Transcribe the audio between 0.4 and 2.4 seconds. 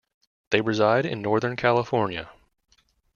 They reside in northern California.